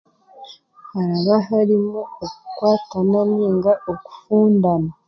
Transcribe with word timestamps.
Haraba 0.91 1.35
hariho 1.47 1.99
okukwatana 2.25 3.19
ninga 3.33 3.73
okukundana. 3.91 4.91